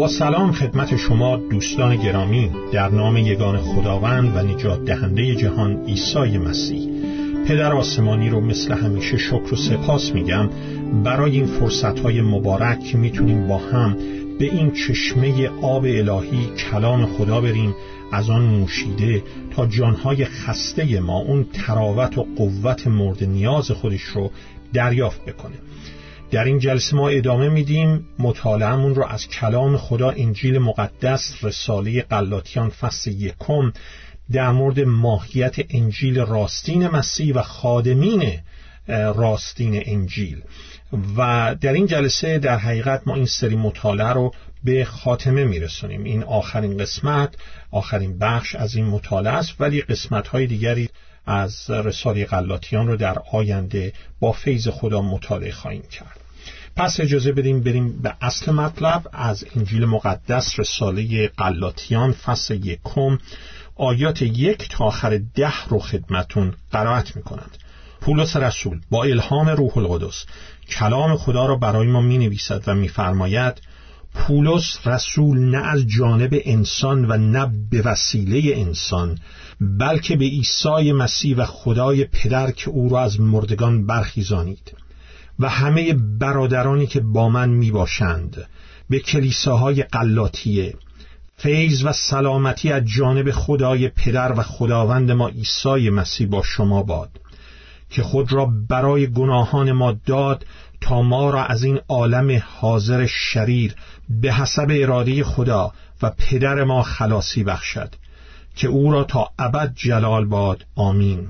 با 0.00 0.08
سلام 0.08 0.52
خدمت 0.52 0.96
شما 0.96 1.36
دوستان 1.36 1.96
گرامی 1.96 2.50
در 2.72 2.88
نام 2.88 3.16
یگان 3.16 3.56
خداوند 3.56 4.36
و 4.36 4.42
نجات 4.42 4.84
دهنده 4.84 5.34
جهان 5.34 5.84
عیسی 5.84 6.38
مسیح. 6.38 6.88
پدر 7.46 7.72
آسمانی 7.72 8.28
رو 8.28 8.40
مثل 8.40 8.74
همیشه 8.74 9.16
شکر 9.16 9.52
و 9.54 9.56
سپاس 9.56 10.12
میگم. 10.14 10.50
برای 11.04 11.32
این 11.32 11.46
فرصتهای 11.46 12.20
مبارک 12.20 12.80
که 12.80 12.98
می‌تونیم 12.98 13.48
با 13.48 13.58
هم 13.58 13.96
به 14.40 14.46
این 14.46 14.72
چشمه 14.72 15.48
آب 15.48 15.84
الهی 15.84 16.46
کلام 16.46 17.06
خدا 17.06 17.40
بریم 17.40 17.74
از 18.12 18.30
آن 18.30 18.50
نوشیده 18.50 19.22
تا 19.56 19.66
جانهای 19.66 20.24
خسته 20.24 21.00
ما 21.00 21.18
اون 21.18 21.44
تراوت 21.44 22.18
و 22.18 22.26
قوت 22.36 22.86
مورد 22.86 23.24
نیاز 23.24 23.70
خودش 23.70 24.02
رو 24.02 24.30
دریافت 24.72 25.24
بکنه. 25.24 25.54
در 26.30 26.44
این 26.44 26.58
جلسه 26.58 26.96
ما 26.96 27.08
ادامه 27.08 27.48
میدیم 27.48 28.06
مطالعهمون 28.18 28.94
رو 28.94 29.04
از 29.04 29.28
کلام 29.28 29.76
خدا 29.76 30.10
انجیل 30.10 30.58
مقدس 30.58 31.34
رساله 31.42 32.02
قلاتیان 32.02 32.68
فصل 32.68 33.10
یکم 33.10 33.72
در 34.32 34.50
مورد 34.50 34.80
ماهیت 34.80 35.56
انجیل 35.70 36.18
راستین 36.18 36.88
مسیح 36.88 37.34
و 37.34 37.42
خادمین 37.42 38.22
راستین 38.90 39.82
انجیل. 39.86 40.42
و 41.16 41.54
در 41.60 41.72
این 41.72 41.86
جلسه 41.86 42.38
در 42.38 42.58
حقیقت 42.58 43.02
ما 43.06 43.14
این 43.14 43.26
سری 43.26 43.56
مطالعه 43.56 44.12
رو 44.12 44.34
به 44.64 44.84
خاتمه 44.84 45.44
میرسونیم. 45.44 46.04
این 46.04 46.22
آخرین 46.22 46.76
قسمت 46.76 47.34
آخرین 47.70 48.18
بخش 48.18 48.54
از 48.54 48.74
این 48.74 48.86
مطالعه 48.86 49.32
است 49.32 49.60
ولی 49.60 49.80
قسمت 49.80 50.28
های 50.28 50.46
دیگری 50.46 50.88
از 51.26 51.70
رساله 51.70 52.24
قلاتیان 52.24 52.86
رو 52.86 52.96
در 52.96 53.18
آینده 53.32 53.92
با 54.20 54.32
فیض 54.32 54.68
خدا 54.68 55.02
مطالعه 55.02 55.52
خواهیم 55.52 55.82
کرد. 55.82 56.20
پس 56.76 57.00
اجازه 57.00 57.32
بدیم 57.32 57.60
بریم 57.60 58.02
به 58.02 58.14
اصل 58.20 58.52
مطلب 58.52 59.02
از 59.12 59.44
انجیل 59.56 59.84
مقدس 59.84 60.58
رساله 60.58 61.28
قلاتیان 61.28 62.12
فصل 62.12 62.66
یکم 62.66 63.18
آیات 63.76 64.22
یک 64.22 64.68
تا 64.68 64.84
آخر 64.84 65.20
ده 65.34 65.64
رو 65.68 65.78
خدمتون 65.78 66.54
قرائت 66.72 67.16
می 67.16 67.22
کنند 67.22 67.58
پولس 68.00 68.36
رسول 68.36 68.80
با 68.90 69.04
الهام 69.04 69.48
روح 69.48 69.78
القدس. 69.78 70.24
کلام 70.68 71.16
خدا 71.16 71.46
را 71.46 71.56
برای 71.56 71.86
ما 71.86 72.00
می 72.00 72.18
نویسد 72.18 72.62
و 72.66 72.74
میفرماید 72.74 73.62
پولس 74.14 74.86
رسول 74.86 75.38
نه 75.38 75.58
از 75.58 75.86
جانب 75.86 76.40
انسان 76.44 77.04
و 77.04 77.16
نه 77.16 77.52
به 77.70 77.82
وسیله 77.82 78.56
انسان 78.56 79.18
بلکه 79.60 80.16
به 80.16 80.24
عیسی 80.24 80.92
مسیح 80.92 81.36
و 81.36 81.44
خدای 81.44 82.04
پدر 82.04 82.50
که 82.50 82.70
او 82.70 82.88
را 82.88 83.00
از 83.00 83.20
مردگان 83.20 83.86
برخیزانید. 83.86 84.72
و 85.38 85.48
همه 85.48 85.92
برادرانی 85.92 86.86
که 86.86 87.00
با 87.00 87.28
من 87.28 87.48
می 87.48 87.70
باشند 87.70 88.48
به 88.90 88.98
کلیساهای 88.98 89.82
قلاتیه 89.82 90.74
فیض 91.36 91.84
و 91.84 91.92
سلامتی 91.92 92.72
از 92.72 92.82
جانب 92.84 93.30
خدای 93.30 93.88
پدر 93.88 94.32
و 94.32 94.42
خداوند 94.42 95.10
ما 95.10 95.28
عیسی 95.28 95.90
مسیح 95.90 96.26
با 96.26 96.42
شما 96.42 96.82
باد. 96.82 97.10
که 97.90 98.02
خود 98.02 98.32
را 98.32 98.52
برای 98.68 99.06
گناهان 99.06 99.72
ما 99.72 99.92
داد 100.06 100.46
تا 100.80 101.02
ما 101.02 101.30
را 101.30 101.44
از 101.44 101.64
این 101.64 101.80
عالم 101.88 102.42
حاضر 102.46 103.06
شریر 103.06 103.74
به 104.08 104.32
حسب 104.32 104.66
اراده 104.70 105.24
خدا 105.24 105.72
و 106.02 106.10
پدر 106.10 106.64
ما 106.64 106.82
خلاصی 106.82 107.44
بخشد 107.44 107.94
که 108.56 108.68
او 108.68 108.92
را 108.92 109.04
تا 109.04 109.30
ابد 109.38 109.72
جلال 109.74 110.24
باد. 110.24 110.66
آمین. 110.74 111.28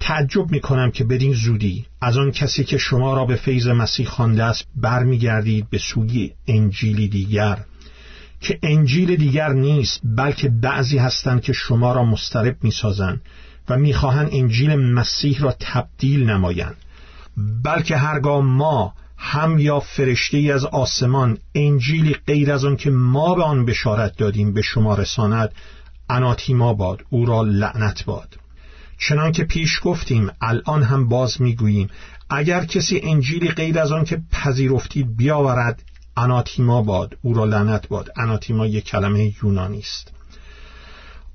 تعجب 0.00 0.50
می 0.50 0.60
کنم 0.60 0.90
که 0.90 1.04
بدین 1.04 1.32
زودی 1.32 1.86
از 2.00 2.16
آن 2.16 2.30
کسی 2.30 2.64
که 2.64 2.78
شما 2.78 3.14
را 3.14 3.24
به 3.24 3.36
فیض 3.36 3.68
مسیح 3.68 4.06
خوانده 4.06 4.44
است 4.44 4.64
برمیگردید 4.76 5.70
به 5.70 5.78
سوی 5.78 6.32
انجیلی 6.46 7.08
دیگر. 7.08 7.58
که 8.40 8.58
انجیل 8.62 9.16
دیگر 9.16 9.52
نیست 9.52 10.00
بلکه 10.04 10.48
بعضی 10.48 10.98
هستند 10.98 11.42
که 11.42 11.52
شما 11.52 11.92
را 11.92 12.04
مسترب 12.04 12.56
می‌سازند. 12.62 13.20
و 13.68 13.76
می‌خواهند 13.76 14.28
انجیل 14.32 14.74
مسیح 14.76 15.40
را 15.40 15.54
تبدیل 15.60 16.30
نمایند. 16.30 16.76
بلکه 17.64 17.96
هرگاه 17.96 18.40
ما 18.40 18.94
هم 19.16 19.58
یا 19.58 19.80
فرشته 19.80 20.38
از 20.54 20.64
آسمان 20.64 21.38
انجیلی 21.54 22.16
غیر 22.26 22.52
از 22.52 22.64
آن 22.64 22.76
که 22.76 22.90
ما 22.90 23.34
به 23.34 23.42
آن 23.42 23.64
بشارت 23.64 24.16
دادیم 24.16 24.52
به 24.52 24.62
شما 24.62 24.94
رساند 24.94 25.54
اناتیما 26.10 26.72
باد 26.72 27.04
او 27.10 27.26
را 27.26 27.42
لعنت 27.42 28.04
باد. 28.04 28.38
چنان 28.98 29.32
که 29.32 29.44
پیش 29.44 29.80
گفتیم 29.82 30.30
الان 30.40 30.82
هم 30.82 31.08
باز 31.08 31.42
می‌گوییم 31.42 31.88
اگر 32.30 32.64
کسی 32.64 33.00
انجیلی 33.02 33.48
غیر 33.48 33.78
از 33.78 33.92
آن 33.92 34.04
که 34.04 34.22
پذیرفتید 34.32 35.16
بیاورد 35.16 35.82
اناتیما 36.16 36.82
باد 36.82 37.16
او 37.22 37.34
را 37.34 37.44
لعنت 37.44 37.88
باد. 37.88 38.10
اناتیما 38.16 38.66
یک 38.66 38.84
کلمه 38.84 39.32
یونانی 39.42 39.78
است. 39.78 40.17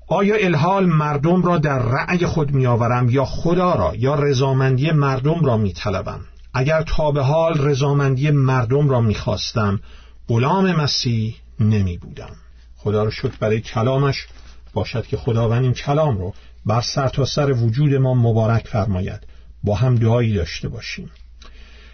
آیا 0.06 0.36
الحال 0.36 0.86
مردم 0.86 1.42
را 1.42 1.58
در 1.58 1.78
رأی 1.78 2.26
خود 2.26 2.50
میآورم 2.50 3.08
یا 3.08 3.24
خدا 3.24 3.74
را 3.74 3.94
یا 3.94 4.14
رضامندی 4.14 4.90
مردم 4.90 5.44
را 5.44 5.56
میطلبم؟ 5.56 6.20
اگر 6.54 6.82
تا 6.82 7.10
به 7.10 7.22
حال 7.22 7.58
رضامندی 7.58 8.30
مردم 8.30 8.88
را 8.88 9.00
می‌خواستم 9.00 9.80
غلام 10.28 10.72
مسیح 10.72 11.36
نمی 11.60 11.98
بودم 11.98 12.30
خدا 12.76 13.04
را 13.04 13.10
شکر 13.10 13.36
برای 13.40 13.60
کلامش 13.60 14.26
باشد 14.74 15.06
که 15.06 15.16
خداوند 15.16 15.62
این 15.62 15.72
کلام 15.72 16.18
رو 16.18 16.34
بر 16.66 16.80
سر 16.80 17.08
تا 17.08 17.24
سر 17.24 17.52
وجود 17.52 17.94
ما 17.94 18.14
مبارک 18.14 18.66
فرماید. 18.66 19.20
با 19.62 19.74
هم 19.74 19.94
دعایی 19.94 20.34
داشته 20.34 20.68
باشیم. 20.68 21.10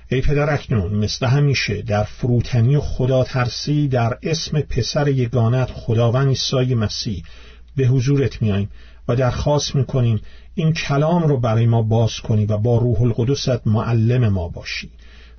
ای 0.08 0.20
پدر 0.20 0.54
اکنون 0.54 0.94
مثل 0.94 1.26
همیشه 1.26 1.82
در 1.82 2.04
فروتنی 2.04 2.76
و 2.76 2.80
خدا 2.80 3.24
ترسی 3.24 3.88
در 3.88 4.18
اسم 4.22 4.60
پسر 4.60 5.08
یگانت 5.08 5.70
خداوند 5.72 6.28
عیسی 6.28 6.74
مسیح 6.74 7.22
به 7.76 7.86
حضورت 7.86 8.42
میاییم 8.42 8.68
و 9.08 9.16
درخواست 9.16 9.74
می‌کنیم 9.74 10.20
این 10.54 10.72
کلام 10.72 11.22
رو 11.22 11.40
برای 11.40 11.66
ما 11.66 11.82
باز 11.82 12.20
کنی 12.20 12.46
و 12.46 12.58
با 12.58 12.78
روح 12.78 13.02
القدست 13.02 13.66
معلم 13.66 14.28
ما 14.28 14.48
باشی. 14.48 14.90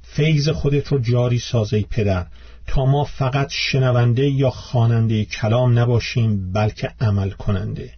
فیض 0.02 0.50
خودت 0.50 0.88
رو 0.88 1.00
جاری 1.00 1.40
سازی 1.40 1.86
پدر. 1.90 2.26
تا 2.68 2.86
ما 2.86 3.04
فقط 3.04 3.48
شنونده 3.52 4.30
یا 4.30 4.50
خواننده 4.50 5.26
کلام 5.26 5.80
نباشیم 5.80 6.52
بلکه 6.52 6.92
عمل 7.02 7.30
کننده. 7.30 7.92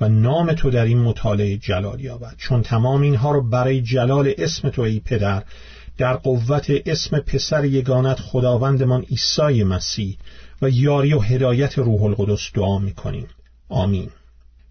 و 0.00 0.08
نام 0.08 0.52
تو 0.52 0.70
در 0.70 0.84
این 0.84 0.98
مطالعه 0.98 1.56
جلال 1.56 2.00
یابد. 2.00 2.34
چون 2.38 2.62
تمام 2.62 3.02
اینها 3.02 3.32
رو 3.32 3.48
برای 3.48 3.80
جلال 3.80 4.32
اسم 4.38 4.68
تو 4.68 4.82
ای 4.82 5.00
پدر 5.00 5.42
در 5.98 6.16
قوت 6.16 6.66
اسم 6.86 7.18
پسر 7.18 7.64
یگانت 7.64 8.20
خداوندمان 8.20 9.02
عیسی 9.02 9.62
مسیح 9.64 10.18
و 10.62 10.70
یاری 10.70 11.12
و 11.12 11.20
هدایت 11.20 11.78
روح 11.78 12.02
القدس 12.02 12.50
دعا 12.54 12.78
می‌کنیم. 12.78 13.26
آمین. 13.72 14.10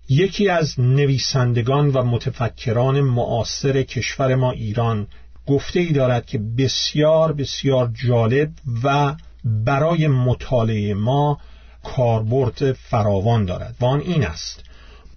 یکی 0.10 0.50
از 0.50 0.80
نویسندگان 0.80 1.90
و 1.90 2.04
متفکران 2.04 3.02
معاصر 3.02 3.84
کشور 3.84 4.36
ما 4.36 4.52
ایران 4.52 5.08
گفته 5.48 5.80
ای 5.80 5.92
دارد 5.92 6.26
که 6.26 6.38
بسیار 6.58 7.34
بسیار 7.34 7.92
جالب 8.08 8.52
و 8.84 9.16
برای 9.46 10.08
مطالعه 10.08 10.94
ما 10.94 11.40
کاربرد 11.84 12.74
فراوان 12.74 13.46
دارد. 13.46 13.76
و 13.80 13.86
آن 13.86 14.00
این 14.00 14.24
است. 14.24 14.64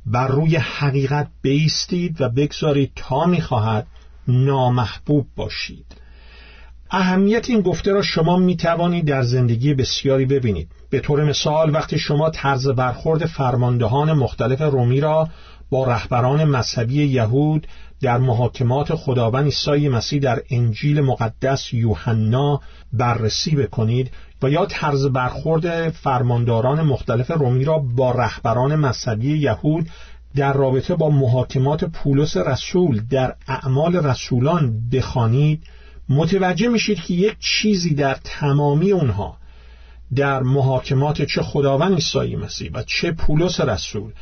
بر 0.06 0.28
روی 0.28 0.56
حقیقت 0.56 1.28
بیستید 1.42 2.20
و 2.20 2.28
بگذارید 2.28 2.92
تا 2.96 3.26
می‌خواهد 3.26 3.86
نامحبوب 4.28 5.26
باشید. 5.36 5.86
اهمیت 6.96 7.50
این 7.50 7.60
گفته 7.60 7.92
را 7.92 8.02
شما 8.02 8.36
می 8.36 8.56
توانید 8.56 9.04
در 9.04 9.22
زندگی 9.22 9.74
بسیاری 9.74 10.24
ببینید. 10.24 10.68
به 10.90 11.00
طور 11.00 11.24
مثال 11.24 11.74
وقتی 11.74 11.98
شما 11.98 12.30
طرز 12.30 12.68
برخورد 12.68 13.26
فرماندهان 13.26 14.12
مختلف 14.12 14.62
رومی 14.62 15.00
را 15.00 15.28
با 15.70 15.84
رهبران 15.84 16.44
مذهبی 16.44 17.04
یهود 17.04 17.66
در 18.00 18.18
محاکمات 18.18 18.94
خداوند 18.94 19.44
عیسی 19.44 19.88
مسیح 19.88 20.20
در 20.20 20.42
انجیل 20.50 21.00
مقدس 21.00 21.72
یوحنا 21.72 22.60
بررسی 22.92 23.56
بکنید 23.56 24.10
و 24.42 24.50
یا 24.50 24.66
طرز 24.66 25.06
برخورد 25.06 25.90
فرمانداران 25.90 26.82
مختلف 26.82 27.30
رومی 27.30 27.64
را 27.64 27.78
با 27.78 28.10
رهبران 28.10 28.76
مذهبی 28.76 29.38
یهود 29.38 29.88
در 30.36 30.52
رابطه 30.52 30.94
با 30.94 31.10
محاکمات 31.10 31.84
پولس 31.84 32.36
رسول 32.36 33.00
در 33.10 33.34
اعمال 33.48 33.96
رسولان 33.96 34.90
بخوانید 34.92 35.62
متوجه 36.08 36.68
میشید 36.68 37.00
که 37.00 37.14
یک 37.14 37.36
چیزی 37.40 37.94
در 37.94 38.16
تمامی 38.24 38.92
اونها 38.92 39.38
در 40.14 40.42
محاکمات 40.42 41.22
چه 41.22 41.42
خداوند 41.42 41.94
عیسی 41.94 42.36
مسیح 42.36 42.70
و 42.74 42.82
چه 42.82 43.12
پولس 43.12 43.60
رسول 43.60 44.12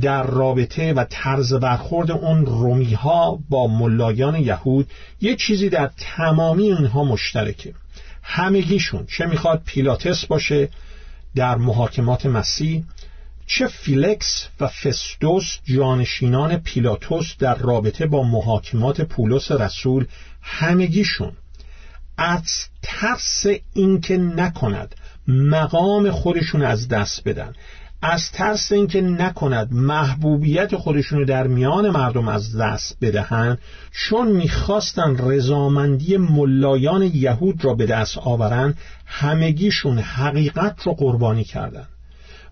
در 0.00 0.22
رابطه 0.22 0.92
و 0.92 1.04
طرز 1.04 1.54
برخورد 1.54 2.10
اون 2.10 2.46
رومی 2.46 2.94
ها 2.94 3.38
با 3.48 3.66
ملایان 3.66 4.36
یهود 4.36 4.90
یه 5.20 5.36
چیزی 5.36 5.68
در 5.68 5.90
تمامی 6.16 6.72
اونها 6.72 7.04
مشترکه. 7.04 7.74
همگیشون 8.22 9.06
چه 9.06 9.26
می‌خواد 9.26 9.62
پیلاتس 9.64 10.26
باشه 10.26 10.68
در 11.34 11.56
محاکمات 11.56 12.26
مسیح 12.26 12.84
چه 13.46 13.66
فیلکس 13.66 14.48
و 14.60 14.66
فستوس 14.66 15.58
جانشینان 15.64 16.56
پیلاتوس 16.56 17.36
در 17.38 17.54
رابطه 17.54 18.06
با 18.06 18.22
محاکمات 18.22 19.00
پولس 19.00 19.50
رسول 19.50 20.06
همگیشون؟ 20.42 21.32
از 22.16 22.42
ترس 22.82 23.46
اینکه 23.72 24.16
نکند 24.16 24.94
مقام 25.28 26.10
خودشون 26.10 26.62
از 26.62 26.88
دست 26.88 27.28
بدن. 27.28 27.52
از 28.02 28.32
ترس 28.32 28.72
اینکه 28.72 29.00
نکند 29.00 29.72
محبوبیت 29.72 30.76
خودشون 30.76 31.18
رو 31.18 31.24
در 31.24 31.46
میان 31.46 31.90
مردم 31.90 32.28
از 32.28 32.56
دست 32.56 32.96
بدهند 33.00 33.58
چون 33.92 34.28
می‌خواستن 34.28 35.16
رضامندی 35.16 36.16
ملایان 36.16 37.02
یهود 37.02 37.64
را 37.64 37.74
به 37.74 37.86
دست 37.86 38.18
آورند 38.18 38.78
همگیشون 39.06 39.98
حقیقت 39.98 40.82
رو 40.82 40.94
قربانی 40.94 41.44
کردند 41.44 41.88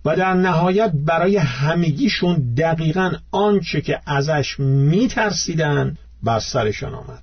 و 0.05 0.17
در 0.17 0.35
نهایت 0.35 0.93
برای 0.95 1.37
همگیشون 1.37 2.55
دقیقا 2.55 3.13
آنچه 3.31 3.81
که 3.81 4.01
ازش 4.07 4.61
میترسیدن 4.61 5.97
بر 6.23 6.39
سرشان 6.39 6.95
آمد. 6.95 7.23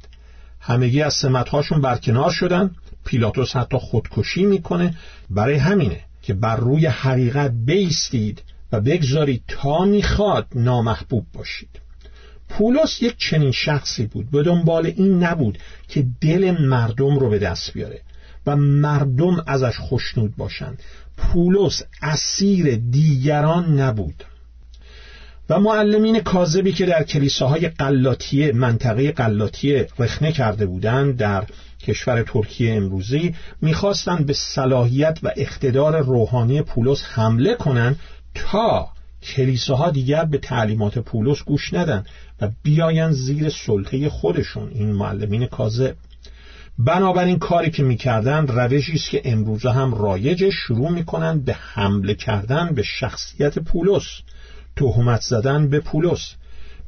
همگی 0.60 1.02
از 1.02 1.14
سمتهاشون 1.14 1.82
برکنار 1.82 2.32
شدن. 2.32 2.72
پیلاتوس 3.06 3.56
حتی 3.56 3.78
خودکشی 3.78 4.46
می‌کنه. 4.46 4.96
برای 5.30 5.56
همینه 5.56 6.00
که 6.22 6.34
بر 6.34 6.56
روی 6.56 6.86
حقیقت 6.86 7.52
بیستید 7.66 8.42
و 8.72 8.82
بگذارید 8.82 9.44
تا 9.48 9.86
می‌خواد 9.86 10.48
نامحبوب 10.56 11.26
باشید. 11.34 11.70
پولس 12.50 13.02
یک 13.02 13.18
چنین 13.18 13.52
شخصی 13.52 14.06
بود. 14.06 14.32
به 14.32 14.44
دنبال 14.44 14.86
این 14.86 15.24
نبود 15.24 15.58
که 15.88 16.06
دل 16.22 16.52
مردم 16.62 17.20
رو 17.20 17.30
به 17.30 17.40
دست 17.40 17.74
بیاره. 17.74 18.02
و 18.46 18.56
مردم 18.56 19.44
ازش 19.48 19.78
خوشنود 19.78 20.36
باشند. 20.36 20.80
پولس 21.18 21.84
اسیر 22.02 22.76
دیگران 22.76 23.80
نبود. 23.80 24.24
و 25.50 25.60
معلمین 25.60 26.20
کاذبی 26.20 26.72
که 26.72 26.86
در 26.86 27.04
کلیساهای 27.04 27.68
قلاتیه 27.68 28.52
منطقه 28.52 29.12
قلاتیه 29.12 29.88
رخنه 30.00 30.32
کرده 30.32 30.66
بودند 30.66 31.18
در 31.18 31.44
کشور 31.80 32.24
ترکیه 32.24 32.74
امروزی 32.74 33.36
می‌خواستند 33.62 34.26
به 34.26 34.34
صلاحیت 34.34 35.20
و 35.24 35.32
اقتدار 35.36 36.02
روحانی 36.02 36.62
پولس 36.62 37.04
حمله 37.04 37.56
کنند 37.56 38.00
تا 38.36 38.88
کلیساها 39.24 39.92
دیگر 39.92 40.26
به 40.26 40.38
تعلیمات 40.38 41.00
پولس 41.00 41.44
گوش 41.44 41.74
ندن 41.74 42.06
و 42.42 42.50
بیاین 42.64 43.12
زیر 43.12 43.50
سلطه 43.50 44.10
خودشون. 44.10 44.70
این 44.70 44.92
معلمین 44.92 45.46
کاذب. 45.46 45.96
بنابراین 46.82 47.40
کاری 47.40 47.70
که 47.70 47.84
می‌کردن 47.84 48.48
روشی 48.48 48.94
است 48.94 49.10
که 49.10 49.22
امروزه 49.26 49.72
هم 49.72 49.94
رایج 49.94 50.50
شروع 50.50 50.90
می‌کنن 50.90 51.40
به 51.40 51.54
حمله 51.54 52.14
کردن 52.14 52.74
به 52.76 52.84
شخصیت 52.84 53.60
پولس. 53.60 54.04
تهمت 54.76 55.22
زدن 55.22 55.70
به 55.70 55.80
پولس. 55.80 56.34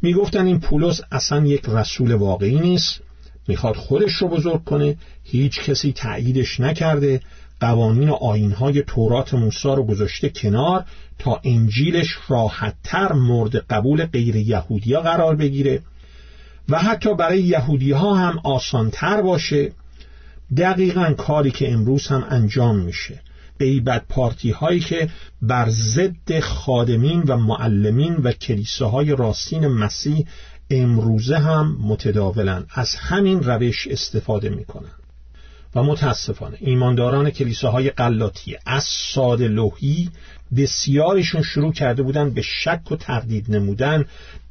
می‌گفتن 0.02 0.46
این 0.46 0.60
پولس 0.60 1.02
اصلا 1.12 1.46
یک 1.46 1.62
رسول 1.68 2.14
واقعی 2.14 2.60
نیست. 2.60 3.02
می‌خواد 3.48 3.76
خودش 3.76 4.14
رو 4.14 4.28
بزرگ 4.28 4.64
کنه. 4.64 4.98
هیچ 5.24 5.62
کسی 5.62 5.94
تأییدش 5.94 6.60
نکرده. 6.60 7.22
قوانین 7.60 8.10
و 8.10 8.14
آینهای 8.14 8.84
تورات 8.84 9.34
موسی 9.34 9.68
رو 9.68 9.84
گذاشته 9.84 10.30
کنار 10.30 10.86
تا 11.20 11.42
انجیلش 11.44 12.18
راحتتر 12.28 13.14
مورد 13.14 13.56
قبول 13.56 14.06
غیر 14.06 14.36
یهودیا 14.36 15.02
قرار 15.02 15.36
بگیره. 15.36 15.82
و 16.70 16.80
حتی 16.80 17.16
برای 17.16 17.42
یهودی 17.42 17.92
ها 17.92 18.16
هم 18.16 18.40
آسانتر 18.44 19.22
باشه. 19.22 19.72
دقیقا 20.58 21.14
کاری 21.18 21.52
که 21.52 21.72
امروز 21.72 22.08
هم 22.08 22.26
انجام 22.30 22.80
میشه. 22.80 23.20
غیبت 23.60 24.04
پارتی 24.10 24.52
هایی 24.52 24.80
که 24.80 25.10
بر 25.42 25.70
ضد 25.70 26.40
خادمین 26.40 27.22
و 27.22 27.38
معلمین 27.38 28.16
و 28.16 28.32
کلیساهای 28.32 29.16
راستین 29.16 29.68
مسیح 29.68 30.28
امروزه 30.70 31.38
هم 31.38 31.78
متداولن. 31.82 32.66
از 32.74 32.96
همین 32.96 33.44
روش 33.44 33.88
استفاده 33.88 34.50
می‌کنن. 34.50 35.01
و 35.76 35.84
متاسفانه 35.84 36.58
ایمانداران 36.60 37.30
کلیساهای 37.30 37.90
قلاتی 37.90 38.58
از 38.66 38.84
ساده 38.84 39.48
لوحی 39.48 40.10
بسیارشون 40.56 41.42
شروع 41.42 41.74
کرده 41.74 42.04
بودن 42.04 42.30
به 42.30 42.42
شک 42.42 42.92
و 42.92 42.96
تردید 42.96 43.56
نمودن 43.56 44.06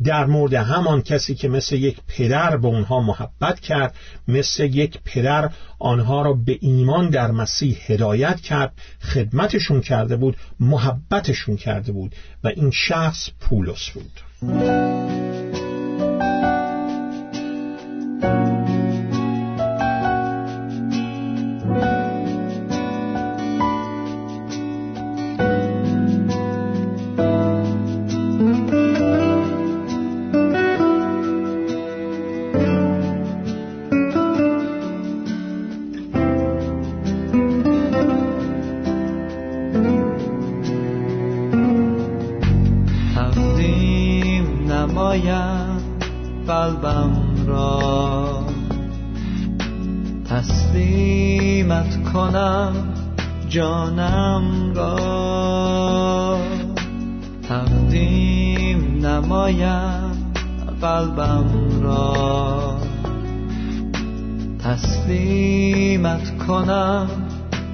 در 0.04 0.26
مورد 0.26 0.54
همان 0.54 1.02
کسی 1.02 1.34
که 1.34 1.48
مثل 1.48 1.76
یک 1.76 1.96
پدر 2.08 2.56
به 2.56 2.68
اونها 2.68 3.00
محبت 3.00 3.60
کرد 3.60 3.94
مثل 4.28 4.64
یک 4.64 4.98
پدر 5.04 5.50
آنها 5.78 6.22
را 6.22 6.32
به 6.32 6.58
ایمان 6.60 7.10
در 7.10 7.30
مسیح 7.30 7.78
هدایت 7.86 8.40
کرد 8.40 8.72
خدمتشون 9.00 9.80
کرده 9.80 10.16
بود 10.16 10.36
محبتشون 10.60 11.56
کرده 11.56 11.92
بود 11.92 12.14
و 12.44 12.48
این 12.48 12.70
شخص 12.70 13.28
پولس 13.40 13.90
بود. 13.90 15.19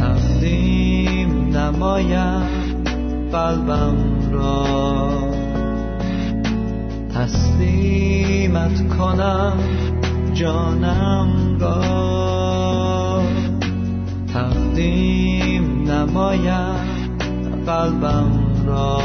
تقدیم 0.00 1.56
نمایم 1.56 2.42
قلبم 3.32 3.96
را. 4.32 5.08
تسلیمت 7.14 8.96
کنم 8.96 9.58
جانم 10.34 11.58
را. 11.60 13.22
تقدیم 14.34 15.90
نمایم 15.90 16.88
قلبم 17.66 18.32
را. 18.66 19.00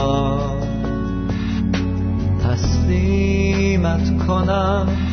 تسلیمت 2.43 4.27
کنم 4.27 5.12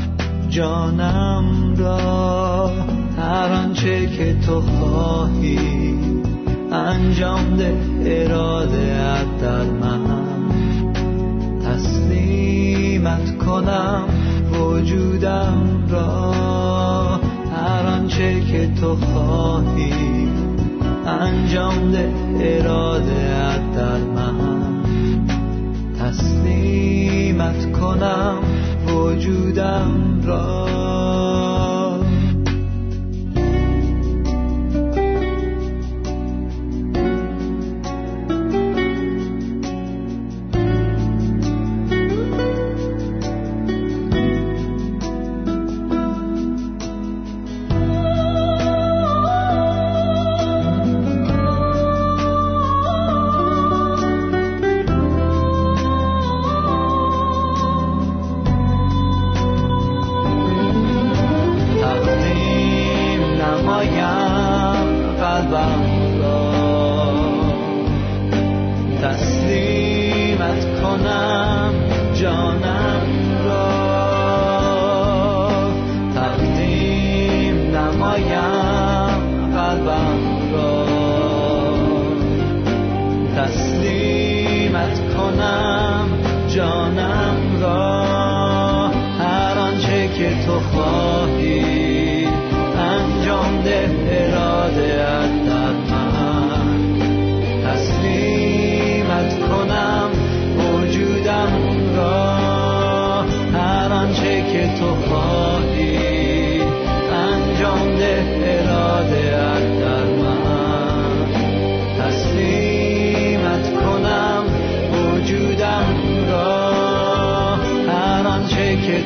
جانم 0.51 1.75
را 1.77 2.71
هر 3.19 3.53
آنچه 3.53 4.07
که 4.07 4.37
تو 4.47 4.61
خواهی. 4.61 5.95
انجام 6.73 7.57
ده 7.57 7.75
اراده 8.05 9.25
در 9.43 9.65
من. 9.65 10.01
تسلیمت 11.65 13.39
کنم 13.39 14.05
وجودم 14.53 15.87
را. 15.89 16.33
هر 17.57 17.87
آنچه 17.87 18.41
که 18.41 18.71
تو 18.81 18.97
خواهی. 18.97 20.29
انجام 21.07 21.91
ده 21.91 22.13
اراده 22.41 23.59
در 23.75 23.99
من. 23.99 24.83
تسلیمت 26.01 27.73
کنم 27.73 28.39
وجودم 28.93 30.21
را. 30.27 30.80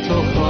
tus. 0.07 0.44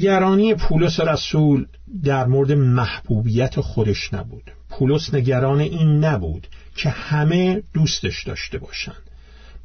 نگرانی 0.00 0.54
پولس 0.54 1.00
رسول 1.00 1.66
در 2.04 2.26
مورد 2.26 2.52
محبوبیت 2.52 3.60
خودش 3.60 4.14
نبود. 4.14 4.50
پولس 4.70 5.14
نگران 5.14 5.60
این 5.60 6.04
نبود 6.04 6.46
که 6.76 6.90
همه 6.90 7.62
دوستش 7.74 8.24
داشته 8.24 8.58
باشند. 8.58 9.02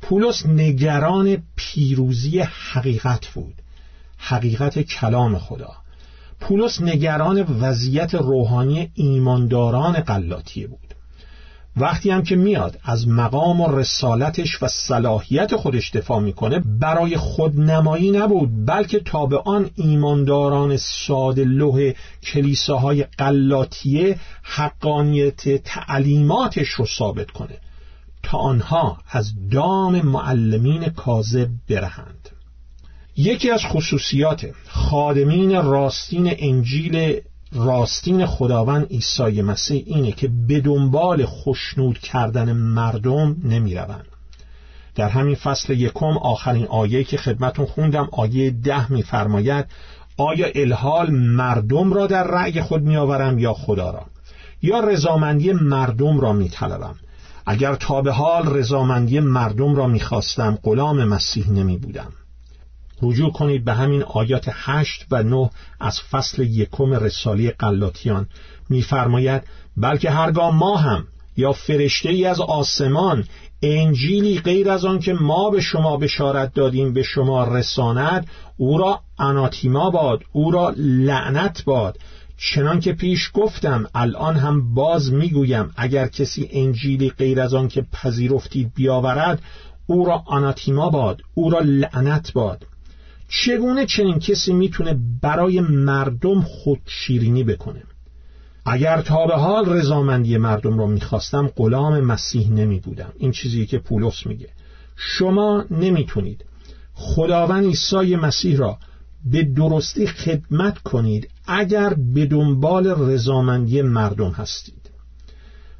پولس 0.02 0.46
نگران 0.46 1.44
پیروزی 1.56 2.40
حقیقت 2.40 3.28
بود. 3.28 3.54
حقیقت 4.18 4.82
کلام 4.82 5.38
خدا. 5.38 5.72
پولس 6.40 6.82
نگران 6.82 7.42
وضعیت 7.42 8.16
روحانی 8.16 8.92
ایمانداران 8.94 9.94
قلاتیه 9.94 10.68
بود. 10.68 10.85
وقتی 11.78 12.10
هم 12.10 12.24
که 12.24 12.36
میاد 12.36 12.80
از 12.84 13.08
مقام 13.08 13.62
و 13.62 13.80
رسالتش 13.80 14.64
و 14.64 14.68
صلاحیت 14.68 15.56
خودش 15.56 15.92
دفاع 15.92 16.20
می‌کنه 16.20 16.60
برای 16.80 17.18
خودنمایی 17.18 18.12
نبود 18.12 18.66
بلکه 18.66 19.00
تا 19.00 19.26
به 19.26 19.42
آن 19.46 19.70
ایمانداران 19.76 20.78
ساده 20.78 21.44
لوح 21.44 21.92
کلیساهای 22.24 23.04
قلاتیه 23.04 24.20
حقانیت 24.44 25.64
تعلیماتش 25.64 26.68
رو 26.68 26.86
ثابت 26.86 27.32
کنه 27.32 27.58
تا 28.24 28.38
آنها 28.38 28.98
از 29.10 29.50
دام 29.52 30.02
معلمین 30.02 30.86
کاذب 30.86 31.48
برهند. 31.70 32.30
یکی 33.18 33.52
از 33.52 33.62
خصوصیات 33.66 34.50
خادمین 34.68 35.64
راستین 35.64 36.34
انجیل 36.38 37.22
راستین 37.54 38.26
خداوند 38.26 38.88
عیسی 38.92 39.42
مسیح 39.42 39.84
اینه 39.86 40.12
که 40.12 40.30
به 40.48 40.60
دنبال 40.60 41.26
خشنود 41.26 42.00
کردن 42.00 42.52
مردم 42.54 43.36
نمی 43.44 43.76
روند. 43.76 44.06
در 44.96 45.10
همین 45.10 45.36
فصل 45.36 45.74
یکم 45.74 46.18
آخرین 46.18 46.68
آیه 46.68 47.04
که 47.04 47.18
خدمتون 47.18 47.66
خوندم 47.66 48.10
آیه 48.12 48.52
ده 48.52 48.92
میفرماید 48.92 49.66
آیا 50.18 50.48
الحال 50.56 51.12
مردم 51.12 51.94
را 51.94 52.08
در 52.08 52.24
رأی 52.24 52.62
خود 52.62 52.82
میآورم 52.82 53.40
یا 53.40 53.54
خدا 53.54 53.90
را؟ 53.90 54.06
یا 54.62 54.80
رضامندی 54.80 55.52
مردم 55.54 56.20
را 56.20 56.34
میطلبم؟ 56.34 56.96
اگر 57.46 57.76
تا 57.76 58.02
به 58.02 58.12
حال 58.12 58.54
رضامندی 58.54 59.20
مردم 59.20 59.76
را 59.76 59.88
می‌خواستم 59.88 60.58
غلام 60.64 61.04
مسیح 61.04 61.52
نمی 61.52 61.78
بودم 61.78 62.12
رجوع 63.02 63.32
کنید 63.32 63.66
به 63.66 63.74
همین 63.74 64.04
آیات 64.04 64.50
هشت 64.52 65.06
و 65.12 65.24
نه 65.24 65.50
از 65.80 66.00
فصل 66.12 66.42
یکم 66.42 66.94
رسالی 66.94 67.52
قلاتیان. 67.52 68.28
میفرماید 68.70 69.44
بلکه 69.78 70.10
هرگاه 70.10 70.56
ما 70.56 70.78
هم 70.78 71.08
یا 71.38 71.52
فرشته 71.54 72.10
ای 72.10 72.26
از 72.26 72.42
آسمان 72.42 73.24
انجیلی 73.62 74.40
غیر 74.40 74.70
از 74.70 74.86
آن 74.86 75.00
که 75.00 75.14
ما 75.14 75.50
به 75.50 75.62
شما 75.62 75.98
بشارت 75.98 76.54
دادیم 76.54 76.94
به 76.94 77.04
شما 77.04 77.58
رساند 77.58 78.28
او 78.58 78.78
را 78.78 79.00
اناتیما 79.20 79.90
باد 79.90 80.24
او 80.32 80.52
را 80.52 80.74
لعنت 80.78 81.64
باد. 81.66 81.98
چنان 82.38 82.80
که 82.80 82.94
پیش 82.94 83.32
گفتم 83.34 83.86
الان 83.96 84.36
هم 84.36 84.74
باز 84.74 85.14
می‌گویم 85.14 85.74
اگر 85.78 86.08
کسی 86.08 86.50
انجیلی 86.52 87.10
غیر 87.10 87.42
از 87.42 87.54
آن 87.54 87.68
که 87.68 87.86
پذیرفتید 87.94 88.72
بیاورد 88.76 89.42
او 89.88 90.06
را 90.06 90.24
آناتیما 90.26 90.90
باد 90.90 91.22
او 91.34 91.50
را 91.50 91.60
لعنت 91.60 92.34
باد. 92.34 92.66
چگونه 93.44 93.86
چنین 93.86 94.20
کسی 94.20 94.54
می‌تونه 94.54 95.00
برای 95.22 95.62
مردم 95.62 96.42
خود 96.42 96.80
شیرینی 96.86 97.44
بکنه؟ 97.44 97.84
اگر 98.66 99.02
تا 99.02 99.26
به 99.26 99.36
حال 99.36 99.70
رضامندی 99.70 100.38
مردم 100.38 100.80
را 100.80 100.88
می‌خواستم 100.88 101.48
غلام 101.48 102.00
مسیح 102.00 102.52
نمی 102.52 102.80
بودم 102.80 103.14
این 103.18 103.32
چیزی 103.32 103.66
که 103.66 103.80
پولس 103.80 104.26
میگه. 104.26 104.50
شما 104.96 105.66
نمی‌تونید 105.72 106.46
خداوند 106.94 107.66
عیسی 107.66 108.16
مسیح 108.16 108.58
را 108.58 108.78
به 109.26 109.44
درستی 109.44 110.08
خدمت 110.08 110.78
کنید 110.78 111.30
اگر 111.48 111.94
به 111.94 112.26
دنبال 112.26 112.88
رضامندی 112.88 113.82
مردم 113.82 114.32
هستید. 114.32 114.90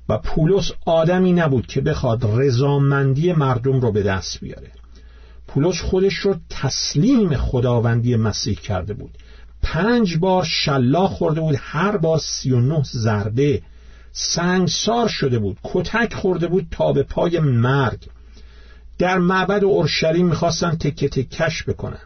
و 0.10 0.18
پولس 0.18 0.72
آدمی 0.86 1.34
نبود 1.34 1.68
که 1.68 1.82
بخواد 1.82 2.26
رضامندی 2.26 3.34
مردم 3.34 3.80
رو 3.80 3.92
به 3.92 4.04
دست 4.04 4.40
بیاره. 4.40 4.72
پولس 5.48 5.82
خودش 5.82 6.14
رو 6.14 6.36
تسلیم 6.50 7.36
خداوندی 7.38 8.16
مسیح 8.16 8.56
کرده 8.56 8.94
بود. 8.94 9.18
پنج 9.64 10.18
بار 10.18 10.44
شلا 10.44 11.08
خورده 11.08 11.42
بود 11.42 11.56
هر 11.60 11.98
بار 11.98 12.20
سی 12.20 12.52
و 12.52 12.60
نه 12.60 12.84
ضربه. 12.84 13.62
سنگسار 14.12 15.08
شده 15.08 15.40
بود 15.40 15.58
کتک 15.64 16.14
خورده 16.14 16.48
بود 16.48 16.68
تا 16.72 16.94
به 16.94 17.04
پای 17.04 17.40
مرگ. 17.40 18.08
در 18.98 19.18
معبد 19.18 19.64
اورشلیم 19.64 20.28
می‌خواستن 20.28 20.76
تکه 20.76 21.10
تکش 21.10 21.64
بکنن. 21.64 22.00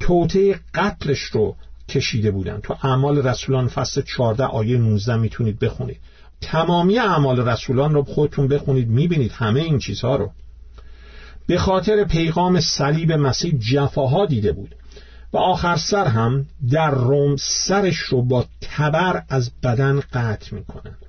توته 0.00 0.60
قتلش 0.74 1.20
رو 1.20 1.56
کشیده 1.88 2.30
بودن. 2.30 2.60
تو 2.60 2.76
اعمال 2.82 3.26
رسولان 3.26 3.68
فصل 3.68 4.02
14 4.02 4.44
آیه 4.44 4.78
19 4.78 5.16
می‌تونید 5.16 5.58
بخونید. 5.58 6.00
تمامی 6.40 6.98
اعمال 6.98 7.48
رسولان 7.48 7.94
رو 7.94 8.02
خودتون 8.02 8.48
بخونید 8.48 8.88
می‌بینید 8.88 9.32
همه 9.32 9.60
این 9.60 9.78
چیزها 9.78 10.16
رو. 10.16 10.30
به 11.48 11.58
خاطر 11.58 12.04
پیغام 12.04 12.60
صلیب 12.60 13.12
مسیح 13.12 13.58
جفاها 13.72 14.26
دیده 14.26 14.52
بود 14.52 14.74
و 15.32 15.36
آخر 15.36 15.76
سر 15.76 16.04
هم 16.04 16.46
در 16.70 16.90
روم 16.90 17.36
سرش 17.36 17.96
رو 17.96 18.22
با 18.22 18.44
تبر 18.60 19.22
از 19.28 19.50
بدن 19.62 20.00
قطع 20.12 20.54
می‌کنند 20.54 21.06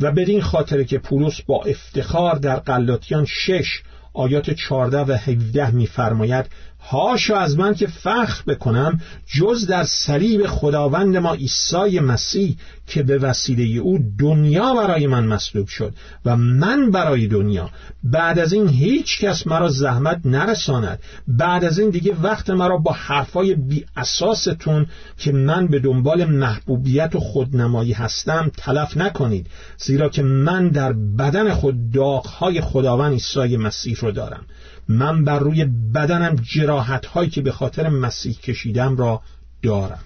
و 0.00 0.12
بدین 0.12 0.42
خاطر 0.42 0.82
که 0.82 0.98
پولس 0.98 1.42
با 1.42 1.62
افتخار 1.62 2.34
در 2.34 2.56
قلاتیان 2.56 3.24
شش 3.24 3.82
آیات 4.12 4.50
14 4.50 4.98
و 4.98 5.12
17 5.12 5.70
میفرماید 5.70 6.46
هاشو 6.80 7.34
از 7.34 7.58
من 7.58 7.74
که 7.74 7.86
فخر 7.86 8.42
بکنم 8.46 9.00
جز 9.26 9.66
در 9.66 9.84
صلیب 9.84 10.46
خداوند 10.46 11.16
ما 11.16 11.34
عیسی 11.34 12.00
مسیح 12.00 12.56
که 12.86 13.02
به 13.02 13.18
وسیله 13.18 13.80
او 13.80 13.98
دنیا 14.18 14.74
برای 14.74 15.06
من 15.06 15.26
مصلوب 15.26 15.68
شد 15.68 15.94
و 16.24 16.36
من 16.36 16.90
برای 16.90 17.26
دنیا. 17.26 17.70
بعد 18.04 18.38
از 18.38 18.52
این 18.52 18.68
هیچ 18.68 19.20
کس 19.20 19.46
مرا 19.46 19.68
زحمت 19.68 20.20
نرساند. 20.24 20.98
بعد 21.28 21.64
از 21.64 21.78
این 21.78 21.90
دیگه 21.90 22.14
وقت 22.22 22.50
مرا 22.50 22.76
با 22.76 22.92
حرفای 22.92 23.54
بی 23.54 23.84
اساستون 23.96 24.86
که 25.18 25.32
من 25.32 25.66
به 25.66 25.78
دنبال 25.78 26.24
محبوبیت 26.24 27.14
و 27.14 27.20
خودنمایی 27.20 27.92
هستم 27.92 28.50
تلف 28.56 28.96
نکنید 28.96 29.46
زیرا 29.78 30.08
که 30.08 30.22
من 30.22 30.68
در 30.68 30.92
بدن 30.92 31.54
خود 31.54 31.90
داغهای 31.90 32.60
خداوند 32.60 33.12
عیسی 33.12 33.56
مسیح 33.56 33.96
رو 34.00 34.10
دارم. 34.10 34.46
من 34.88 35.24
بر 35.24 35.38
روی 35.38 35.64
بدنم 35.94 36.36
جراحت 36.36 37.06
هایی 37.06 37.30
که 37.30 37.42
به 37.42 37.52
خاطر 37.52 37.88
مسیح 37.88 38.34
کشیدم 38.34 38.96
را 38.96 39.22
دارم. 39.62 40.00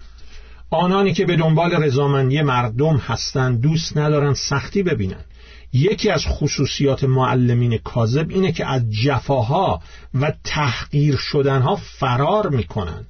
آنانی 0.70 1.12
که 1.12 1.26
به 1.26 1.36
دنبال 1.36 1.70
رضامندی 1.70 2.42
مردم 2.42 2.96
هستند 2.96 3.60
دوست 3.60 3.96
ندارند 3.96 4.34
سختی 4.34 4.82
ببینند. 4.82 5.24
یکی 5.72 6.10
از 6.10 6.24
خصوصیات 6.26 7.04
معلمین 7.04 7.78
کاذب 7.78 8.26
اینه 8.30 8.52
که 8.52 8.66
از 8.66 8.82
جفاها 8.90 9.82
و 10.14 10.32
تحقیر 10.44 11.16
شدنها 11.16 11.76
فرار 11.76 12.48
می‌کنند. 12.48 13.06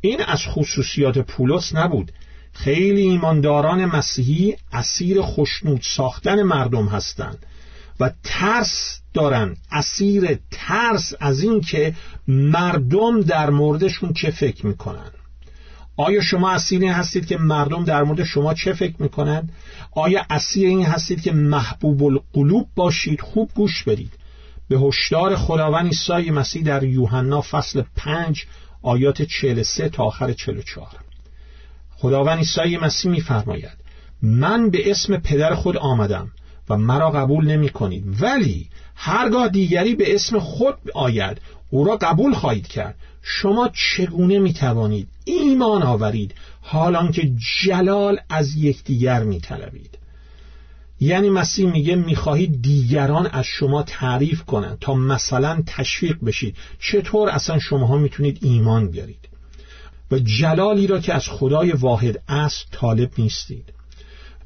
این 0.00 0.20
از 0.22 0.40
خصوصیات 0.46 1.18
پولس 1.18 1.74
نبود. 1.74 2.12
خیلی 2.52 3.00
ایمانداران 3.00 3.84
مسیحی 3.84 4.56
اسیر 4.72 5.22
خشنود 5.22 5.80
ساختن 5.82 6.42
مردم 6.42 6.86
هستند. 6.86 7.46
و 8.00 8.10
ترس 8.24 9.00
دارن. 9.14 9.56
اسیر 9.70 10.38
ترس 10.50 11.14
از 11.20 11.42
این 11.42 11.60
که 11.60 11.94
مردم 12.28 13.20
در 13.20 13.50
موردشون 13.50 14.12
چه 14.12 14.30
فکر 14.30 14.66
می‌کنن. 14.66 15.10
آیا 15.96 16.20
شما 16.20 16.50
اسیر 16.50 16.82
این 16.82 16.92
هستید 16.92 17.26
که 17.26 17.36
مردم 17.36 17.84
در 17.84 18.02
مورد 18.02 18.24
شما 18.24 18.54
چه 18.54 18.72
فکر 18.72 19.02
می‌کنن؟ 19.02 19.50
آیا 19.92 20.26
اسیر 20.30 20.68
این 20.68 20.86
هستید 20.86 21.22
که 21.22 21.32
محبوب 21.32 22.04
القلوب 22.04 22.68
باشید؟ 22.74 23.20
خوب 23.20 23.50
گوش 23.54 23.82
بدید. 23.82 24.12
به 24.68 24.78
هشدار 24.78 25.36
خداوند 25.36 25.86
عیسی 25.86 26.30
مسیح 26.30 26.62
در 26.62 26.82
یوحنا 26.82 27.40
فصل 27.40 27.82
5 27.96 28.46
آیات 28.82 29.22
43 29.22 29.88
تا 29.88 30.04
آخر 30.04 30.32
44 30.32 30.88
خداوند 31.96 32.38
عیسی 32.38 32.76
مسیح 32.76 33.10
میفرماید 33.10 33.82
من 34.22 34.70
به 34.70 34.90
اسم 34.90 35.16
پدر 35.16 35.54
خود 35.54 35.76
آمدم. 35.76 36.30
و 36.68 36.76
مرا 36.76 37.10
قبول 37.10 37.46
نمی 37.46 37.68
کنید 37.68 38.22
ولی 38.22 38.68
هرگاه 38.94 39.48
دیگری 39.48 39.94
به 39.94 40.14
اسم 40.14 40.38
خود 40.38 40.74
آید 40.94 41.40
او 41.70 41.84
را 41.84 41.96
قبول 41.96 42.34
خواهید 42.34 42.66
کرد. 42.66 42.94
شما 43.22 43.70
چگونه 43.74 44.38
می 44.38 44.52
توانید 44.52 45.08
ایمان 45.24 45.82
آورید؟ 45.82 46.34
حالان 46.60 47.12
که 47.12 47.32
جلال 47.62 48.18
از 48.28 48.56
یکدیگر 48.56 49.22
می 49.22 49.40
طلبید 49.40 49.98
یعنی 51.00 51.30
مسیح 51.30 51.72
میگه 51.72 51.94
می‌خواهید 51.94 52.62
دیگران 52.62 53.26
از 53.26 53.44
شما 53.44 53.82
تعریف 53.82 54.42
کنند 54.42 54.78
تا 54.78 54.94
مثلا 54.94 55.62
تشویق 55.66 56.16
بشید. 56.24 56.56
چطور 56.80 57.28
اصلا 57.28 57.58
شماها 57.58 57.98
می‌تونید 57.98 58.38
ایمان 58.42 58.90
بیارید؟ 58.90 59.28
و 60.10 60.18
جلالی 60.18 60.86
را 60.86 61.00
که 61.00 61.14
از 61.14 61.28
خدای 61.28 61.72
واحد 61.72 62.22
است 62.28 62.66
طالب 62.70 63.10
نیستید. 63.18 63.72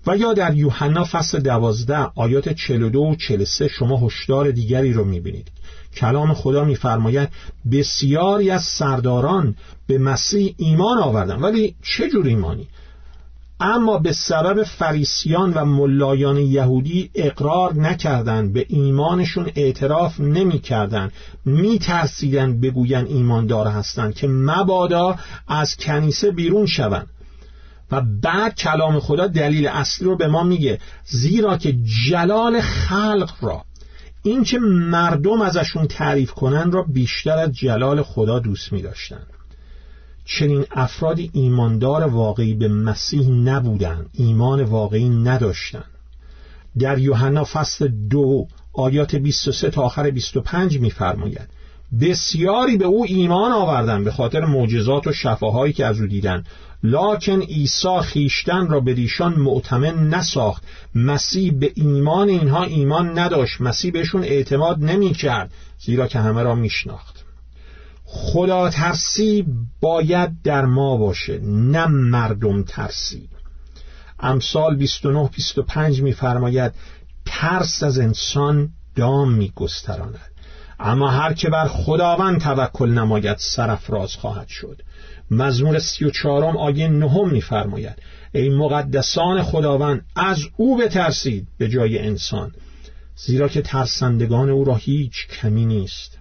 و 0.07 0.17
یا 0.17 0.33
در 0.33 0.55
یوحنا 0.55 1.05
فصل 1.05 1.41
دوازده 1.41 2.11
آیات 2.15 2.49
42 2.49 2.99
و 2.99 3.15
43 3.15 3.69
شما 3.69 3.97
هشدار 3.97 4.51
دیگری 4.51 4.93
رو 4.93 5.05
می‌بینید. 5.05 5.49
کلام 5.97 6.35
خدا 6.35 6.65
میفرماید 6.65 7.29
بسیاری 7.73 8.51
از 8.51 8.63
سرداران 8.63 9.55
به 9.87 9.99
مسیح 9.99 10.55
ایمان 10.57 10.99
آوردن. 10.99 11.37
ولی 11.37 11.75
چه 11.83 12.11
جور 12.11 12.27
ایمانی؟ 12.27 12.69
اما 13.61 13.99
به 13.99 14.13
سبب 14.13 14.63
فریسیان 14.63 15.53
و 15.53 15.65
ملایان 15.65 16.37
یهودی 16.37 17.11
اقرار 17.15 17.75
نکردند 17.75 18.53
به 18.53 18.67
ایمانشون 18.69 19.51
اعتراف 19.57 20.21
نمی‌کردند. 20.21 21.13
میترسیدند 21.45 22.61
بگویند 22.61 23.07
ایماندار 23.07 23.67
هستند 23.67 24.15
که 24.15 24.29
مبادا 24.29 25.17
از 25.49 25.77
کنیسه 25.77 26.31
بیرون 26.31 26.67
شوند. 26.67 27.07
و 27.91 28.03
بعد 28.23 28.55
کلام 28.55 29.01
خدا 29.01 29.27
دلیل 29.27 29.67
اصلی 29.67 30.05
رو 30.05 30.17
به 30.17 30.27
ما 30.27 30.43
میگه 30.43 30.79
زیرا 31.05 31.57
که 31.57 31.77
جلال 32.09 32.61
خلق 32.61 33.35
را 33.41 33.65
این 34.23 34.45
که 34.45 34.59
مردم 34.59 35.41
ازشون 35.41 35.87
تعریف 35.87 36.33
کنن 36.33 36.73
را 36.73 36.83
بیشتر 36.83 37.39
از 37.39 37.53
جلال 37.53 38.03
خدا 38.03 38.39
دوست 38.39 38.73
می 38.73 38.83
داشتن. 38.83 39.27
چنین 40.25 40.65
افرادی 40.71 41.31
ایماندار 41.33 42.03
واقعی 42.03 42.55
به 42.55 42.69
مسیح 42.69 43.29
نبودن 43.31 44.07
ایمان 44.13 44.63
واقعی 44.63 45.09
نداشتن 45.09 45.85
در 46.79 46.99
یوحنا 46.99 47.45
فصل 47.45 47.89
دو 47.89 48.47
آیات 48.73 49.17
23 49.17 49.71
تا 49.71 49.83
آخر 49.83 50.11
25 50.11 50.81
میفرماید 50.81 51.49
بسیاری 52.01 52.77
به 52.77 52.85
او 52.85 53.05
ایمان 53.05 53.53
آوردن 53.53 54.05
به 54.05 54.13
خاطر 54.13 54.45
معجزات 54.45 55.07
و 55.07 55.13
شفاهایی 55.13 55.73
که 55.73 55.87
از 55.87 56.01
او 56.01 56.07
دیدن 56.07 56.45
لاکن 56.91 57.41
عیسی 57.41 58.01
خیشتن 58.03 58.69
را 58.69 58.81
به 58.81 58.95
دیشان 58.95 59.35
معتمن 59.35 60.09
نساخت. 60.09 60.63
مسیح 60.95 61.53
به 61.53 61.73
ایمان 61.75 62.29
اینها 62.29 62.65
ایمان 62.65 63.19
نداشت. 63.19 63.61
مسیح 63.61 63.93
بهشون 63.93 64.25
اعتماد 64.25 64.85
نمی 64.85 65.13
کرد 65.13 65.53
زیرا 65.79 66.07
که 66.07 66.19
همه 66.19 66.43
را 66.43 66.55
میشناخت. 66.55 67.25
خدا 68.05 68.71
ترسی 68.71 69.47
باید 69.81 70.43
در 70.43 70.65
ما 70.65 70.97
باشه 70.97 71.39
نه 71.43 71.87
مردم 71.87 72.63
ترسی. 72.63 73.29
امثال 74.21 74.77
29 74.77 75.31
25 75.35 76.03
میفرماید 76.03 76.73
ترس 77.27 77.83
از 77.83 77.99
انسان 77.99 78.71
دام 78.95 79.33
میگستراند. 79.33 80.21
اما 80.81 81.11
هر 81.11 81.33
که 81.33 81.49
بر 81.49 81.69
خداوند 81.69 82.41
توکل 82.41 82.91
نماید 82.91 83.37
سرفراز 83.39 84.15
خواهد 84.15 84.49
شد. 84.49 84.83
مزمور 85.31 85.79
سی 85.79 86.05
و 86.05 86.11
چهارم 86.11 86.57
آیه 86.57 86.89
نهم 86.89 87.31
میفرماید 87.31 88.03
ای 88.35 88.49
مقدسان 88.49 89.43
خداوند 89.43 90.07
از 90.17 90.39
او 90.57 90.77
بترسید 90.77 91.49
به 91.59 91.69
جای 91.69 91.99
انسان 91.99 92.53
زیرا 93.17 93.49
که 93.49 93.63
ترسندگان 93.63 94.51
او 94.51 94.65
را 94.65 94.75
هیچ 94.75 95.29
کمی 95.29 95.65
نیست. 95.65 96.19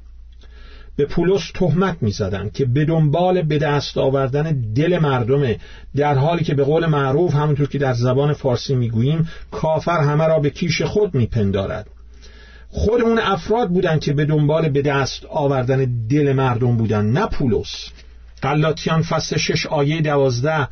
به 0.95 1.05
پولس 1.05 1.51
تهمت 1.53 1.97
می‌زدند 2.01 2.53
که 2.53 2.65
به 2.65 2.85
دنبال 2.85 3.41
به 3.41 3.57
دست 3.57 3.97
آوردن 3.97 4.73
دل 4.75 4.99
مردمه 4.99 5.59
در 5.95 6.13
حالی 6.13 6.43
که 6.43 6.53
به 6.53 6.63
قول 6.63 6.85
معروف 6.85 7.33
همونطور 7.33 7.67
که 7.67 7.77
در 7.77 7.93
زبان 7.93 8.33
فارسی 8.33 8.75
می‌گوییم 8.75 9.29
کافر 9.51 9.99
همه 9.99 10.27
را 10.27 10.39
به 10.39 10.49
کیش 10.49 10.81
خود 10.81 11.15
میپندارد. 11.15 11.87
خود 12.77 13.01
اون 13.01 13.19
افراد 13.19 13.69
بودند 13.69 13.99
که 13.99 14.13
به 14.13 14.25
دنبال 14.25 14.69
به 14.69 14.81
دست 14.81 15.25
آوردن 15.25 16.07
دل 16.09 16.33
مردم 16.33 16.77
بودند 16.77 17.17
نه 17.17 17.25
پولس. 17.25 17.89
قلاتیان 18.41 19.01
فصل 19.01 19.38
شش 19.38 19.65
آیه 19.65 20.01
دوازده 20.01 20.67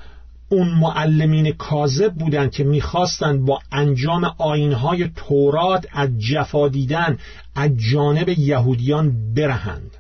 اون 0.50 0.68
معلمین 0.68 1.52
کاذب 1.52 2.14
بودند 2.14 2.52
که 2.52 2.64
می‌خواستند 2.64 3.46
با 3.46 3.60
انجام 3.72 4.36
آینهای 4.38 5.10
تورات 5.16 5.88
از 5.92 6.10
جفا 6.20 6.68
دیدن 6.68 7.18
از 7.56 7.72
جانب 7.92 8.30
یهودیان 8.30 9.34
برهند. 9.34 9.92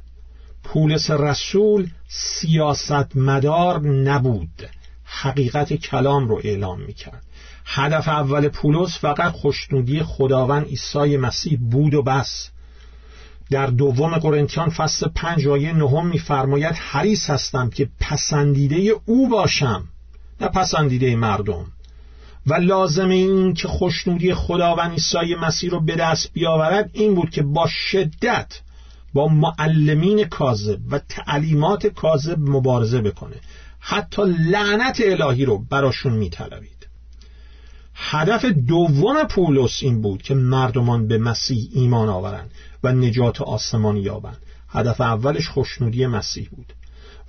پولس 0.63 1.11
رسول 1.11 1.87
سیاست 2.07 3.15
مدار 3.15 3.81
نبود. 3.87 4.69
حقیقت 5.03 5.73
کلام 5.73 6.27
رو 6.27 6.41
اعلام 6.43 6.81
می‌کرد. 6.81 7.23
هدف 7.65 8.07
اول 8.07 8.47
پولس 8.47 8.99
فقط 8.99 9.31
خوشنودی 9.31 10.03
خداوند 10.03 10.65
عیسی 10.65 11.17
مسیح 11.17 11.59
بود 11.71 11.93
و 11.93 12.03
بس. 12.03 12.49
در 13.49 13.67
دوم 13.67 14.17
قرنتیان 14.17 14.69
فصل 14.69 15.07
پنج 15.15 15.47
آیه 15.47 15.73
نهم 15.73 16.07
میفرماید 16.07 16.75
حریص 16.75 17.29
هستم 17.29 17.69
که 17.69 17.89
پسندیده 17.99 19.01
او 19.05 19.29
باشم 19.29 19.83
نه 20.41 20.47
پسندیده 20.47 21.15
مردم. 21.15 21.65
و 22.47 22.53
لازم 22.53 23.09
این 23.09 23.53
که 23.53 23.67
خوشنودی 23.67 24.33
خداوند 24.33 24.91
عیسی 24.91 25.35
مسیح 25.41 25.69
رو 25.69 25.79
به 25.79 25.95
دست 25.95 26.33
بیاورد 26.33 26.89
این 26.93 27.15
بود 27.15 27.29
که 27.29 27.41
با 27.43 27.67
شدت 27.67 28.59
با 29.13 29.27
معلمین 29.27 30.25
کاذب 30.25 30.79
و 30.91 30.99
تعلیمات 30.99 31.87
کاذب 31.87 32.39
مبارزه 32.39 33.01
بکنه. 33.01 33.35
حتی 33.79 34.21
لعنت 34.25 35.01
الهی 35.05 35.45
رو 35.45 35.57
براشون 35.69 36.13
میطلبید. 36.13 36.72
هدف 38.05 38.45
دوم 38.45 39.23
پولس 39.23 39.83
این 39.83 40.01
بود 40.01 40.21
که 40.21 40.33
مردمان 40.33 41.07
به 41.07 41.17
مسیح 41.17 41.69
ایمان 41.73 42.09
آورند 42.09 42.51
و 42.83 42.91
نجات 42.91 43.41
آسمانی 43.41 44.01
یابند. 44.01 44.37
هدف 44.69 45.01
اولش 45.01 45.49
خوشنودی 45.49 46.05
مسیح 46.05 46.49
بود. 46.51 46.73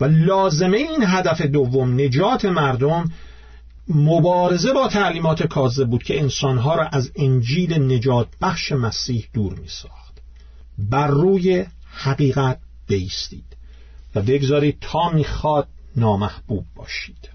و 0.01 0.05
لازمه 0.05 0.77
این 0.77 1.05
هدف 1.07 1.43
دوم 1.43 2.01
نجات 2.01 2.45
مردم 2.45 3.13
مبارزه 3.89 4.73
با 4.73 4.89
تعلیمات 4.89 5.47
کاذب 5.47 5.91
بود 5.91 6.03
که 6.03 6.21
انسانها 6.21 6.75
را 6.75 6.87
از 6.87 7.11
انجیل 7.17 7.93
نجات 7.93 8.29
بخش 8.43 8.73
مسیح 8.73 9.29
دور 9.35 9.55
می 9.55 9.69
ساخت 9.69 10.15
بر 10.79 11.07
روی 11.07 11.65
حقیقت 11.95 12.59
بیستید 12.87 13.57
و 14.15 14.23
بگذارید 14.23 14.79
تا 14.81 15.11
می‌خواد 15.11 15.69
نامحبوب 15.97 16.65
باشید. 16.77 17.34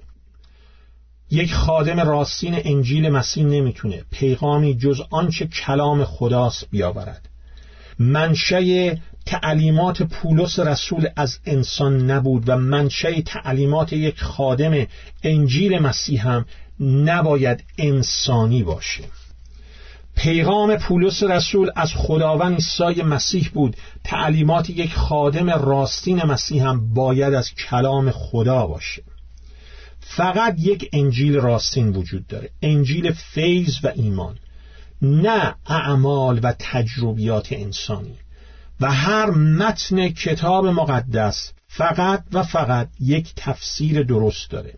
یک 1.31 1.53
خادم 1.53 1.99
راستین 1.99 2.55
انجیل 2.63 3.09
مسیح 3.09 3.45
نمی‌تونه 3.45 4.03
پیغامی 4.11 4.75
جز 4.75 5.01
آنچه 5.11 5.47
کلام 5.47 6.03
خداست 6.03 6.67
بیاورد. 6.71 7.29
منشه 7.99 9.01
تعلیمات 9.25 10.03
پولس 10.03 10.59
رسول 10.59 11.07
از 11.15 11.39
انسان 11.45 12.11
نبود 12.11 12.43
و 12.47 12.57
منشه 12.57 13.21
تعلیمات 13.21 13.93
یک 13.93 14.21
خادم 14.21 14.87
انجیل 15.23 15.79
مسیح 15.79 16.27
هم 16.27 16.45
نباید 16.79 17.63
انسانی 17.77 18.63
باشه. 18.63 19.03
پیغام 20.15 20.75
پولس 20.75 21.23
رسول 21.23 21.71
از 21.75 21.93
خداوند 21.95 22.53
عیسی 22.55 23.01
مسیح 23.01 23.49
بود. 23.53 23.77
تعلیمات 24.03 24.69
یک 24.69 24.93
خادم 24.93 25.49
راستین 25.49 26.23
مسیح 26.23 26.63
هم 26.63 26.93
باید 26.93 27.33
از 27.33 27.53
کلام 27.53 28.11
خدا 28.11 28.67
باشه. 28.67 29.03
فقط 30.15 30.55
یک 30.57 30.89
انجیل 30.93 31.35
راستین 31.35 31.89
وجود 31.89 32.27
داره. 32.27 32.49
انجیل 32.61 33.11
فیض 33.11 33.75
و 33.83 33.91
ایمان. 33.95 34.37
نه 35.01 35.55
اعمال 35.67 36.39
و 36.43 36.53
تجربیات 36.59 37.47
انسانی. 37.51 38.15
و 38.79 38.91
هر 38.91 39.29
متن 39.29 40.09
کتاب 40.09 40.67
مقدس 40.67 41.51
فقط 41.67 42.23
و 42.33 42.43
فقط 42.43 42.89
یک 42.99 43.33
تفسیر 43.35 44.03
درست 44.03 44.51
داره. 44.51 44.73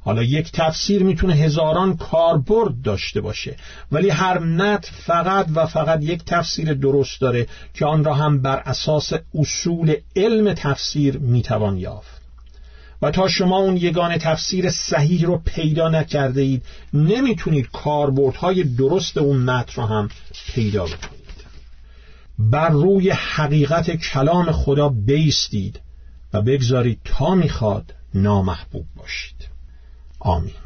حالا 0.00 0.22
یک 0.22 0.52
تفسیر 0.52 1.02
می‌تونه 1.02 1.34
هزاران 1.34 1.96
کاربرد 1.96 2.82
داشته 2.82 3.20
باشه 3.20 3.56
ولی 3.92 4.10
هر 4.10 4.38
متن 4.38 4.90
فقط 5.06 5.46
و 5.54 5.66
فقط 5.66 6.02
یک 6.02 6.24
تفسیر 6.24 6.74
درست 6.74 7.20
داره 7.20 7.46
که 7.74 7.86
آن 7.86 8.04
را 8.04 8.14
هم 8.14 8.42
بر 8.42 8.56
اساس 8.56 9.12
اصول 9.34 9.96
علم 10.16 10.54
تفسیر 10.54 11.18
می‌توان 11.18 11.78
یافت. 11.78 12.13
و 13.02 13.10
تا 13.10 13.28
شما 13.28 13.58
اون 13.58 13.76
یگان 13.76 14.18
تفسیر 14.18 14.70
صحیح 14.70 15.26
رو 15.26 15.42
پیدا 15.44 15.88
نکرده 15.88 16.40
اید 16.40 16.62
نمی‌تونید 16.92 17.70
کاربردهای 17.72 18.64
درست 18.64 19.18
اون 19.18 19.36
متن 19.36 19.72
را 19.76 19.86
هم 19.86 20.08
پیدا 20.54 20.84
بکنید. 20.84 21.24
بر 22.38 22.68
روی 22.68 23.10
حقیقت 23.10 23.90
کلام 23.90 24.52
خدا 24.52 24.88
بیستید 24.88 25.80
و 26.32 26.42
بگذارید 26.42 27.00
تا 27.04 27.34
می‌خواد 27.34 27.94
نامحبوب 28.14 28.86
باشید. 28.96 29.48
آمین. 30.20 30.63